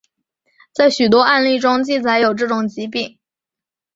[0.73, 3.19] 在许多的案例中记载有这种疾病。